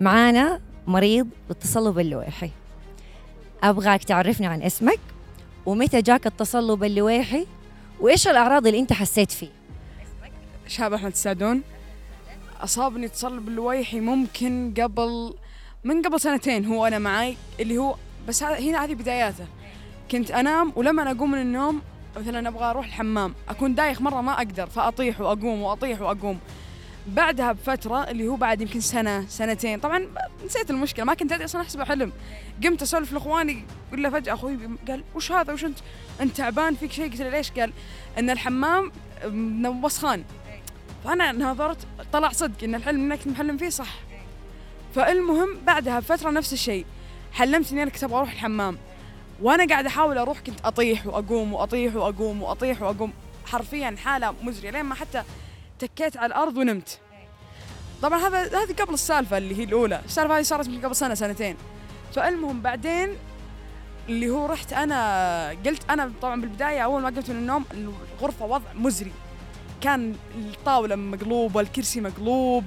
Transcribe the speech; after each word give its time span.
معانا 0.00 0.60
مريض 0.86 1.28
بالتصلب 1.48 1.98
اللويحي 1.98 2.50
أبغاك 3.62 4.04
تعرفني 4.04 4.46
عن 4.46 4.62
اسمك 4.62 5.00
ومتى 5.66 6.02
جاك 6.02 6.26
التصلب 6.26 6.84
اللويحي 6.84 7.46
وإيش 8.00 8.28
الأعراض 8.28 8.66
اللي 8.66 8.78
أنت 8.78 8.92
حسيت 8.92 9.30
فيه؟ 9.30 9.48
شاب 10.66 10.92
أحمد 10.92 11.10
السعدون 11.10 11.62
أصابني 12.60 13.08
تصلب 13.08 13.48
اللويحي 13.48 14.00
ممكن 14.00 14.74
قبل 14.80 15.34
من 15.84 16.02
قبل 16.02 16.20
سنتين 16.20 16.64
هو 16.64 16.86
أنا 16.86 16.98
معاي 16.98 17.36
اللي 17.60 17.78
هو 17.78 17.94
بس 18.28 18.42
هنا 18.42 18.84
هذه 18.84 18.94
بداياته. 18.94 19.46
كنت 20.10 20.30
أنام 20.30 20.72
ولما 20.76 21.10
أقوم 21.10 21.30
من 21.30 21.40
النوم 21.40 21.80
مثلا 22.16 22.48
أبغى 22.48 22.64
أروح 22.64 22.86
الحمام 22.86 23.34
أكون 23.48 23.74
دايخ 23.74 24.00
مرة 24.00 24.20
ما 24.20 24.32
أقدر 24.32 24.66
فأطيح 24.66 25.20
وأقوم 25.20 25.62
وأطيح 25.62 26.00
وأقوم. 26.00 26.38
بعدها 27.08 27.52
بفترة 27.52 28.10
اللي 28.10 28.28
هو 28.28 28.36
بعد 28.36 28.60
يمكن 28.60 28.80
سنة 28.80 29.26
سنتين. 29.28 29.80
طبعا 29.80 30.06
نسيت 30.44 30.70
المشكلة 30.70 31.04
ما 31.04 31.14
كنت 31.14 31.32
أدري 31.32 31.44
أصلا 31.44 31.62
أحسبه 31.62 31.84
حلم. 31.84 32.12
قمت 32.64 32.82
أسولف 32.82 33.12
لإخواني 33.12 33.64
ولا 33.92 34.10
فجأة 34.10 34.34
أخوي 34.34 34.58
قال 34.88 35.04
وش 35.14 35.32
هذا؟ 35.32 35.52
وش 35.52 35.64
أنت؟ 35.64 35.78
أنت 36.20 36.36
تعبان 36.36 36.74
فيك 36.74 36.92
شيء؟ 36.92 37.10
قلت 37.10 37.20
له 37.20 37.28
ليش؟ 37.28 37.50
قال 37.50 37.72
أن 38.18 38.30
الحمام 38.30 38.92
وسخان. 39.84 40.24
فأنا 41.04 41.32
ناظرت 41.32 41.86
طلع 42.12 42.28
صدق 42.28 42.64
إن 42.64 42.74
الحلم 42.74 43.04
اللي 43.04 43.16
كنت 43.16 43.28
محلم 43.28 43.56
فيه 43.56 43.68
صح. 43.68 43.94
فالمهم 44.94 45.48
بعدها 45.66 46.00
بفترة 46.00 46.30
نفس 46.30 46.52
الشيء 46.52 46.86
حلمت 47.32 47.72
إني 47.72 47.82
أنا 47.82 47.90
كنت 47.90 48.04
أبغى 48.04 48.16
أروح 48.18 48.32
الحمام. 48.32 48.78
وأنا 49.42 49.66
قاعدة 49.66 49.88
أحاول 49.88 50.18
أروح 50.18 50.40
كنت 50.40 50.60
أطيح 50.64 51.06
وأقوم 51.06 51.52
وأطيح 51.52 51.96
وأقوم 51.96 52.42
وأطيح 52.42 52.82
وأقوم. 52.82 53.12
حرفيا 53.46 53.96
حالة 54.04 54.34
مزرية 54.42 54.70
لين 54.70 54.82
ما 54.82 54.94
حتى 54.94 55.22
تكيت 55.78 56.16
على 56.16 56.26
الأرض 56.26 56.56
ونمت. 56.56 57.00
طبعا 58.02 58.18
هذا 58.18 58.62
هذه 58.62 58.72
قبل 58.72 58.94
السالفة 58.94 59.38
اللي 59.38 59.58
هي 59.58 59.64
الأولى. 59.64 60.00
السالفة 60.04 60.38
هذه 60.38 60.42
صارت 60.42 60.68
من 60.68 60.80
قبل 60.84 60.96
سنة 60.96 61.14
سنتين. 61.14 61.56
فالمهم 62.14 62.60
بعدين 62.60 63.16
اللي 64.08 64.30
هو 64.30 64.46
رحت 64.46 64.72
أنا 64.72 65.56
قلت 65.66 65.90
أنا 65.90 66.12
طبعا 66.22 66.40
بالبداية 66.40 66.80
أول 66.80 67.02
ما 67.02 67.08
قمت 67.08 67.30
من 67.30 67.36
النوم 67.36 67.64
الغرفة 68.20 68.46
وضع 68.46 68.72
مزري. 68.74 69.12
كان 69.80 70.16
الطاولة 70.36 70.96
مقلوبة 70.96 71.60
الكرسي 71.60 72.00
مقلوب 72.00 72.64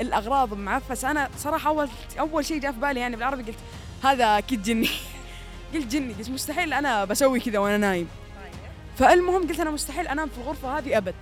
الأغراض 0.00 0.54
معفسة. 0.54 1.10
أنا 1.10 1.28
صراحة 1.38 1.70
أول 1.70 1.88
أول 2.18 2.44
شيء 2.44 2.60
جاء 2.60 2.72
في 2.72 2.78
بالي 2.78 3.00
يعني 3.00 3.16
بالعربي 3.16 3.42
قلت 3.42 3.58
هذا 4.04 4.38
أكيد 4.38 4.62
جني. 4.62 4.88
قلت 5.74 5.86
جني 5.86 6.12
قلت 6.12 6.30
مستحيل 6.30 6.72
أنا 6.72 7.04
بسوي 7.04 7.40
كذا 7.40 7.58
وأنا 7.58 7.76
نايم. 7.76 8.08
فالمهم 8.98 9.48
قلت 9.48 9.60
أنا 9.60 9.70
مستحيل 9.70 10.08
أنام 10.08 10.28
في 10.28 10.38
الغرفة 10.38 10.78
هذه 10.78 10.98
أبد. 10.98 11.14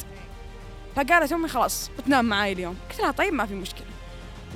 فقالت 0.96 1.32
أمي 1.32 1.48
خلاص 1.48 1.90
بتنام 1.98 2.24
معاي 2.24 2.52
اليوم. 2.52 2.76
قلت 2.90 3.00
لها 3.00 3.10
طيب 3.10 3.34
ما 3.34 3.46
في 3.46 3.54
مشكلة. 3.54 3.86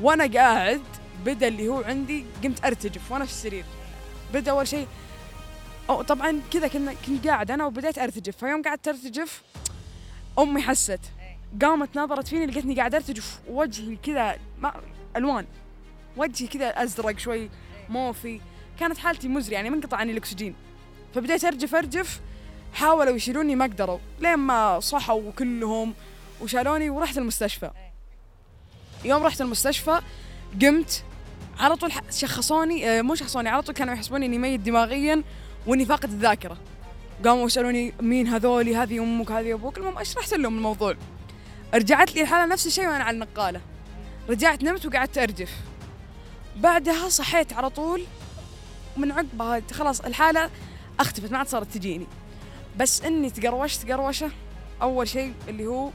وأنا 0.02 0.26
قاعد 0.26 0.82
بدأ 1.24 1.48
اللي 1.48 1.68
هو 1.68 1.82
عندي 1.82 2.24
قمت 2.44 2.64
أرتجف 2.64 3.12
وأنا 3.12 3.24
في 3.24 3.30
السرير. 3.30 3.64
بدأ 4.34 4.50
أول 4.50 4.68
شيء 4.68 4.86
أو 5.90 6.02
طبعا 6.02 6.40
كذا 6.52 6.68
كنا 6.68 6.94
كنت 7.06 7.26
قاعد 7.26 7.50
أنا 7.50 7.66
وبديت 7.66 7.98
أرتجف. 7.98 8.36
فيوم 8.36 8.62
قعدت 8.62 8.88
أرتجف 8.88 9.42
أمي 10.38 10.62
حست. 10.62 11.00
قامت 11.62 11.98
نظرت 11.98 12.28
فيني 12.28 12.46
لقيتني 12.46 12.74
قاعد 12.74 12.94
أرتجف 12.94 13.40
وجهي 13.48 13.96
كذا 13.96 14.38
ألوان. 15.16 15.46
وجهي 16.16 16.48
كذا 16.48 16.68
أزرق 16.82 17.18
شوي 17.18 17.50
موفي. 17.88 18.40
كانت 18.80 18.98
حالتي 18.98 19.28
مزري 19.28 19.54
يعني 19.54 19.70
منقطع 19.70 19.96
عني 19.96 20.12
الأكسجين. 20.12 20.54
فبديت 21.14 21.44
ارجف 21.44 21.74
أرجف 21.74 22.20
حاولوا 22.74 23.16
يشيلوني 23.16 23.56
ما 23.56 23.64
قدروا. 23.64 23.98
لين 24.20 24.36
ما 24.36 24.80
صحوا 24.80 25.30
كلهم 25.38 25.94
وشالوني 26.44 26.90
ورحت 26.90 27.18
المستشفى. 27.18 27.70
يوم 29.04 29.22
رحت 29.22 29.40
المستشفى 29.40 30.00
قمت 30.62 31.04
على 31.58 31.76
طول 31.76 31.92
شخصوني 32.10 32.88
آه، 32.88 33.02
مو 33.02 33.14
شخصوني 33.14 33.48
على 33.48 33.62
طول 33.62 33.74
كانوا 33.74 33.94
يحسبوني 33.94 34.26
إني 34.26 34.38
ميت 34.38 34.60
دماغيا 34.60 35.22
وإني 35.66 35.84
فاقد 35.84 36.10
الذاكرة. 36.10 36.58
قاموا 37.24 37.46
يسألوني 37.46 37.92
مين 38.00 38.26
هذولي؟ 38.26 38.76
هذه 38.76 38.98
أمك 38.98 39.30
هذه 39.30 39.54
أبوك؟ 39.54 39.78
المهم 39.78 39.98
أشرحت 39.98 40.34
لهم 40.34 40.56
الموضوع. 40.56 40.94
رجعت 41.74 42.14
لي 42.14 42.22
الحالة 42.22 42.46
نفس 42.46 42.66
الشيء 42.66 42.86
وأنا 42.86 43.04
على 43.04 43.14
النقالة. 43.14 43.60
رجعت 44.28 44.62
نمت 44.62 44.86
وقعدت 44.86 45.18
أرجف. 45.18 45.50
بعدها 46.56 47.08
صحيت 47.08 47.52
على 47.52 47.70
طول 47.70 48.02
من 48.96 49.12
عقبها 49.12 49.62
خلاص 49.72 50.00
الحالة 50.00 50.50
اختفت 51.00 51.32
ما 51.32 51.38
عاد 51.38 51.48
صارت 51.48 51.74
تجيني. 51.74 52.06
بس 52.76 53.02
إني 53.02 53.30
تقروشت 53.30 53.90
قروشه 53.90 54.30
أول 54.82 55.08
شيء 55.08 55.34
اللي 55.48 55.66
هو 55.66 55.90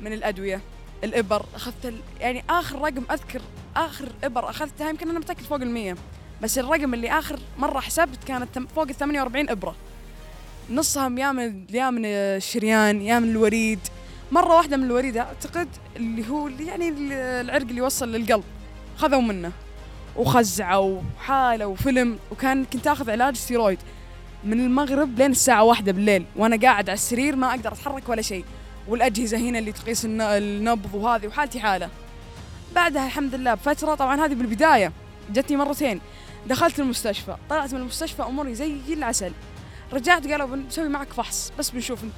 من 0.00 0.12
الأدوية 0.12 0.60
الإبر. 1.04 1.46
أخذت 1.54 1.86
ال... 1.86 1.94
يعني 2.20 2.44
آخر 2.50 2.78
رقم 2.78 3.02
أذكر 3.10 3.40
آخر 3.76 4.08
إبر 4.24 4.50
أخذتها 4.50 4.88
يمكن 4.90 5.10
أنا 5.10 5.18
متأكد 5.18 5.42
فوق 5.42 5.60
المية 5.60 5.96
بس 6.42 6.58
الرقم 6.58 6.94
اللي 6.94 7.10
آخر 7.18 7.38
مرة 7.58 7.80
حسبت 7.80 8.24
كانت 8.26 8.58
فوق 8.58 8.88
ال 8.88 8.94
48 8.94 9.48
إبرة. 9.50 9.74
نصها 10.70 11.02
يا 11.18 11.32
من 11.32 11.64
يا 11.70 11.90
من 11.90 12.04
الشريان 12.04 13.02
يا 13.02 13.18
من 13.18 13.30
الوريد. 13.30 13.78
مرة 14.32 14.56
واحدة 14.56 14.76
من 14.76 14.84
الوريد 14.84 15.16
أعتقد 15.16 15.68
اللي 15.96 16.28
هو 16.28 16.48
يعني 16.48 16.88
ال- 16.88 17.12
العرق 17.12 17.62
اللي 17.62 17.76
يوصل 17.76 18.12
للقلب. 18.12 18.44
خذوا 18.98 19.20
منه. 19.20 19.52
وخزعوا 20.16 21.00
وحاله 21.18 21.66
وفيلم. 21.66 22.18
وكان 22.30 22.64
كنت 22.64 22.86
آخذ 22.86 23.10
علاج 23.10 23.36
ستيرويد 23.36 23.78
من 24.44 24.60
المغرب 24.60 25.18
لين 25.18 25.30
الساعة 25.30 25.62
واحدة 25.64 25.92
بالليل. 25.92 26.24
وأنا 26.36 26.56
قاعد 26.56 26.88
على 26.88 26.94
السرير 26.96 27.36
ما 27.36 27.50
أقدر 27.50 27.72
أتحرك 27.72 28.08
ولا 28.08 28.22
شيء. 28.22 28.44
والأجهزة 28.90 29.38
هنا 29.38 29.58
اللي 29.58 29.72
تقيس 29.72 30.04
الن- 30.04 30.20
النبض 30.20 30.94
وهذه 30.94 31.26
وحالتي 31.26 31.60
حالة. 31.60 31.88
بعدها 32.74 33.06
الحمد 33.06 33.34
لله 33.34 33.54
بفترة 33.54 33.94
طبعا 33.94 34.24
هذه 34.26 34.34
بالبداية 34.34 34.92
جتني 35.32 35.56
مرتين. 35.56 36.00
دخلت 36.46 36.80
المستشفى 36.80 37.36
طلعت 37.50 37.74
من 37.74 37.80
المستشفى 37.80 38.22
أموري 38.22 38.54
زي 38.54 38.76
العسل. 38.88 39.32
رجعت 39.92 40.26
قالوا 40.26 40.46
بنسوي 40.46 40.88
معك 40.88 41.12
فحص 41.12 41.52
بس 41.58 41.70
بنشوف 41.70 42.04
أنت 42.04 42.14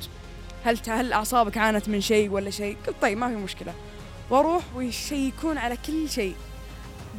هل 0.64 0.78
هل 0.88 1.12
أعصابك 1.12 1.58
عانت 1.58 1.88
من 1.88 2.00
شيء 2.00 2.30
ولا 2.30 2.50
شيء؟ 2.50 2.76
قلت 2.86 2.96
طيب 3.02 3.18
ما 3.18 3.28
في 3.28 3.34
مشكلة. 3.34 3.74
وأروح 4.30 4.62
ويشيكون 4.76 5.58
على 5.58 5.76
كل 5.86 6.10
شيء. 6.10 6.34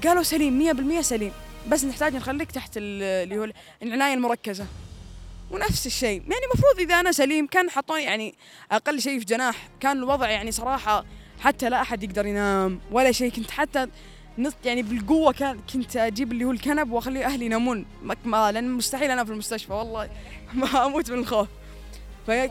قالوا 0.08 0.24
سليم 0.24 0.60
100% 1.00 1.02
سليم. 1.02 1.32
بس 1.68 1.86
نحتاج 1.86 2.16
نخليك 2.16 2.52
تحت 2.52 2.78
ال- 2.78 3.04
اللي 3.04 3.38
هو 3.38 3.48
العناية 3.84 4.14
المركزة. 4.14 4.66
ونفس 5.52 5.86
الشيء. 5.88 6.22
يعني 6.22 6.46
المفروض 6.54 6.80
إذا 6.80 7.00
أنا 7.00 7.12
سليم 7.12 7.48
كان 7.48 7.70
حطوني 7.70 8.04
يعني 8.04 8.36
أقل 8.72 9.02
شيء 9.02 9.20
في 9.20 9.26
جناح. 9.26 9.68
كان 9.80 9.98
الوضع 9.98 10.30
يعني 10.30 10.52
صراحة 10.52 11.06
حتى 11.40 11.70
لا 11.70 11.82
أحد 11.82 12.04
يقدر 12.04 12.26
ينام 12.26 12.80
ولا 12.92 13.12
شيء. 13.12 13.32
كنت 13.32 13.52
حتى 13.52 13.88
نص 14.38 14.54
يعني 14.66 14.84
بالقوة 14.84 15.32
كان 15.34 15.60
كنت 15.74 15.98
أجيب 15.98 16.32
اللي 16.32 16.46
هو 16.46 16.52
الكنب 16.52 16.92
وأخلي 16.92 17.26
أهلي 17.26 17.46
ينامون. 17.46 17.86
ما- 18.26 18.52
لأن 18.52 18.72
مستحيل 18.72 19.12
أنام 19.12 19.26
في 19.26 19.32
المستشفى 19.32 19.74
والله. 19.74 20.10
ما 20.54 20.86
أموت 20.86 21.12
من 21.12 21.20
الخوف. 21.20 21.48
في 22.26 22.50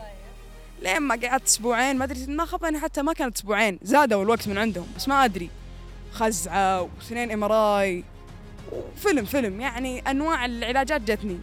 لين 0.81 0.99
ما 0.99 1.15
قعدت 1.15 1.45
أسبوعين 1.45 1.97
ما 1.97 2.03
أدري 2.03 2.25
ما 2.27 2.45
خاب 2.45 2.75
حتى 2.75 3.01
ما 3.01 3.13
كانت 3.13 3.35
أسبوعين. 3.35 3.79
زادوا 3.81 4.23
الوقت 4.23 4.47
من 4.47 4.57
عندهم 4.57 4.87
بس 4.97 5.07
ما 5.07 5.25
أدري. 5.25 5.49
خزعة 6.11 6.81
واثنين 6.81 7.31
إم 7.31 7.43
إر 7.43 8.03
وفيلم 8.71 9.25
فيلم. 9.25 9.61
يعني 9.61 9.99
أنواع 9.99 10.45
العلاجات 10.45 11.01
جتني. 11.01 11.39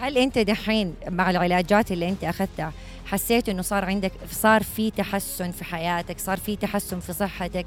هل 0.00 0.18
أنت 0.18 0.38
دحين 0.38 0.94
مع 1.08 1.30
العلاجات 1.30 1.92
اللي 1.92 2.08
أنت 2.08 2.24
أخذتها 2.24 2.72
حسيت 3.06 3.48
إنه 3.48 3.62
صار 3.62 3.84
عندك 3.84 4.12
صار 4.30 4.62
في 4.62 4.90
تحسن 4.90 5.50
في 5.50 5.64
حياتك 5.64 6.18
صار 6.18 6.38
في 6.38 6.56
تحسن 6.56 7.00
في 7.00 7.12
صحتك؟ 7.12 7.66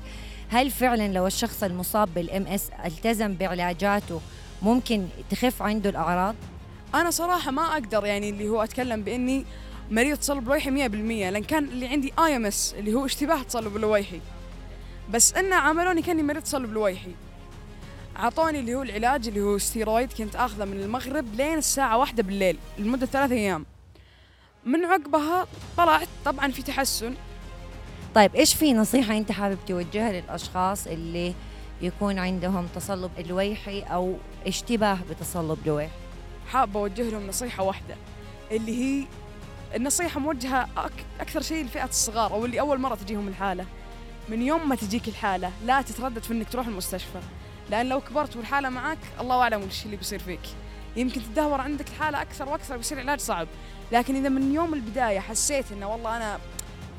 هل 0.50 0.72
فعلا 0.72 1.08
لو 1.08 1.28
الشخص 1.28 1.64
المصاب 1.64 2.14
بال 2.14 2.48
MS 2.48 2.70
التزم 2.86 3.34
بعلاجاته 3.34 4.22
ممكن 4.62 5.08
تخف 5.30 5.62
عنده 5.62 5.90
الأعراض؟ 5.90 6.36
أنا 6.96 7.10
صراحة 7.10 7.52
ما 7.52 7.74
أقدر 7.74 8.06
يعني 8.06 8.30
اللي 8.30 8.50
هو 8.50 8.64
أتكلم 8.64 9.02
بإني 9.04 9.46
مريض 9.92 10.18
تصلب 10.18 10.48
لويحي 10.48 10.90
100% 10.90 10.92
لأن 11.32 11.44
كان 11.44 11.64
اللي 11.64 11.88
عندي 11.88 12.14
IMS 12.20 12.76
اللي 12.80 12.94
هو 12.94 13.06
اشتباه 13.06 13.44
تصلب 13.44 13.78
لويحي. 13.78 14.20
بس 15.10 15.34
إنه 15.34 15.56
عاملوني 15.56 16.02
كأني 16.02 16.24
مريض 16.24 16.44
تصلب 16.44 16.74
لويحي. 16.74 17.12
اعطوني 18.18 18.60
اللي 18.60 18.76
هو 18.76 18.84
العلاج 18.84 19.28
اللي 19.28 19.42
هو 19.42 19.58
ستيرويد 19.58 20.14
كنت 20.14 20.36
آخذه 20.36 20.66
من 20.66 20.80
المغرب 20.80 21.36
لين 21.36 21.58
الساعة 21.58 21.98
واحدة 21.98 22.24
بالليل 22.24 22.58
لمدة 22.78 23.06
ثلاثة 23.06 23.36
أيام. 23.36 23.66
من 24.66 24.86
عقبها 24.86 25.48
طلعت 25.78 26.08
طبعا 26.26 26.52
في 26.52 26.62
تحسن. 26.62 27.14
طيب 28.16 28.36
إيش 28.36 28.54
في 28.54 28.74
نصيحة 28.74 29.18
أنت 29.18 29.32
حابب 29.32 29.58
توجهها 29.68 30.22
للأشخاص 30.22 30.88
اللي 30.88 31.34
يكون 31.82 32.20
عندهم 32.20 32.68
تصلب 32.76 33.12
الويحي 33.20 33.82
أو 33.82 34.16
اشتباه 34.48 34.98
بتصلب 35.10 35.58
لويحي 35.66 35.92
حابة 36.48 36.80
أوجه 36.80 37.10
لهم 37.10 37.28
نصيحة 37.28 37.64
واحدة 37.64 37.96
اللي 38.52 38.84
هي 38.84 39.08
النصيحة 39.76 40.20
موجهة 40.20 40.70
أك 40.78 41.06
أكثر 41.20 41.42
شيء 41.42 41.66
لفئة 41.66 41.86
الصغار 41.86 42.34
أو 42.34 42.46
اللي 42.46 42.60
أول 42.60 42.80
مرة 42.80 42.96
تجيهم 42.96 43.28
الحالة. 43.28 43.66
من 44.30 44.42
يوم 44.42 44.70
ما 44.70 44.76
تجيك 44.76 45.08
الحالة 45.08 45.52
لا 45.66 45.82
تتردد 45.82 46.24
في 46.24 46.34
إنك 46.34 46.50
تروح 46.50 46.68
المستشفى. 46.68 47.20
لأن 47.70 47.90
لو 47.90 48.02
كبرت 48.02 48.36
والحالة 48.36 48.70
معك 48.70 48.98
الله 49.20 49.42
أعلم 49.42 49.64
وش 49.64 49.86
اللي 49.86 49.98
بيصير 49.98 50.20
فيك. 50.20 50.40
يمكن 50.96 51.22
تدهور 51.22 51.62
عندك 51.62 51.88
الحالة 51.88 52.22
أكثر 52.22 52.50
وأكثر 52.50 52.78
بيصير 52.78 52.98
العلاج 52.98 53.20
صعب. 53.20 53.48
لكن 53.92 54.16
إذا 54.16 54.30
من 54.30 54.54
يوم 54.54 54.74
البداية 54.74 55.20
حسيت 55.20 55.72
إنه 55.72 55.92
والله 55.92 56.18
أنا 56.18 56.40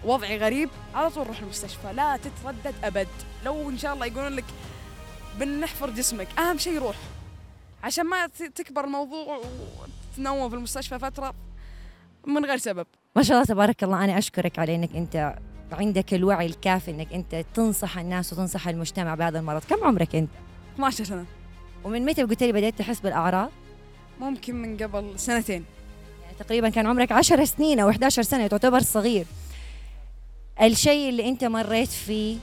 وضعي 0.04 0.38
غريب 0.38 0.70
على 0.94 1.10
طول 1.10 1.26
روح 1.26 1.38
المستشفى 1.40 1.92
لا 1.92 2.16
تتردد 2.16 2.74
أبد. 2.84 3.08
لو 3.44 3.70
إن 3.70 3.78
شاء 3.78 3.94
الله 3.94 4.06
يقولون 4.06 4.32
لك 4.32 4.44
بنحفر 5.38 5.90
جسمك 5.90 6.28
أهم 6.38 6.58
شيء 6.58 6.78
روح. 6.78 6.96
عشان 7.84 8.06
ما 8.06 8.26
تكبر 8.26 8.84
الموضوع 8.84 9.40
وتنوم 10.12 10.48
في 10.48 10.56
المستشفى 10.56 10.98
فترة 10.98 11.34
من 12.26 12.44
غير 12.44 12.56
سبب. 12.56 12.86
ما 13.16 13.22
شاء 13.22 13.36
الله 13.36 13.46
تبارك 13.46 13.84
الله 13.84 14.04
أنا 14.04 14.18
أشكرك 14.18 14.58
على 14.58 14.74
إنك 14.74 14.96
أنت 14.96 15.34
عندك 15.72 16.14
الوعي 16.14 16.46
الكافي 16.46 16.90
إنك 16.90 17.12
أنت 17.12 17.44
تنصح 17.54 17.98
الناس 17.98 18.32
وتنصح 18.32 18.68
المجتمع 18.68 19.14
بهذا 19.14 19.38
المرض. 19.38 19.62
كم 19.70 19.84
عمرك 19.84 20.16
أنت؟ 20.16 20.30
12 20.78 21.04
سنة. 21.04 21.24
ومن 21.84 22.04
متى 22.04 22.22
قلت 22.22 22.42
لي 22.42 22.52
بدأت 22.52 22.78
تحس 22.78 23.00
بالأعراض؟ 23.00 23.50
ممكن 24.20 24.54
من 24.54 24.76
قبل 24.76 25.18
سنتين. 25.18 25.64
يعني 26.24 26.36
تقريبا 26.38 26.68
كان 26.68 26.86
عمرك 26.86 27.12
10 27.12 27.44
سنين 27.44 27.80
أو 27.80 27.90
11 27.90 28.22
سنة 28.22 28.46
تعتبر 28.46 28.80
صغير. 28.80 29.26
الشيء 30.62 31.08
اللي 31.08 31.28
أنت 31.28 31.44
مريت 31.44 31.88
فيه 31.88 32.38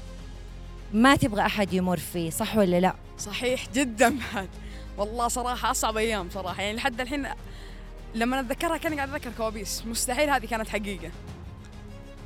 ما 0.93 1.15
تبغى 1.15 1.41
أحد 1.41 1.73
يمر 1.73 1.97
فيه 1.97 2.29
صح 2.29 2.57
ولا 2.57 2.79
لا؟ 2.79 2.93
صحيح 3.19 3.65
جدا 3.73 4.19
بعد. 4.33 4.49
والله 4.97 5.27
صراحة 5.27 5.71
أصعب 5.71 5.97
أيام 5.97 6.29
صراحة. 6.29 6.63
يعني 6.63 6.77
لحد 6.77 7.01
الحين 7.01 7.27
لما 8.15 8.39
أتذكرها 8.39 8.77
كأني 8.77 8.95
قاعد 8.95 9.09
أتذكر 9.09 9.31
كوابيس. 9.37 9.83
مستحيل 9.85 10.29
هذه 10.29 10.45
كانت 10.45 10.67
حقيقة. 10.69 11.11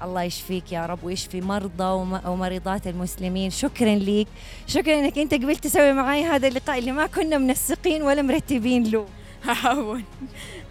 الله 0.03 0.23
يشفيك 0.23 0.71
يا 0.71 0.85
رب 0.85 1.03
ويشفي 1.03 1.41
مرضى 1.41 1.83
وم- 1.83 2.21
ومريضات 2.27 2.87
المسلمين. 2.87 3.49
شكرا 3.49 3.95
ليك. 3.95 4.27
شكرا 4.67 4.99
إنك 4.99 5.17
أنت 5.17 5.33
قبلت 5.33 5.63
تسوي 5.63 5.93
معي 5.93 6.23
هذا 6.23 6.47
اللقاء 6.47 6.79
اللي 6.79 6.91
ما 6.91 7.05
كنا 7.07 7.37
منسقين 7.37 8.01
ولا 8.01 8.21
مرتبين 8.21 8.83
له. 8.91 9.05
عفوا. 9.45 9.97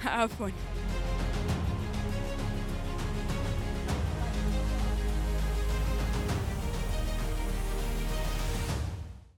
عفوا. 0.04 0.48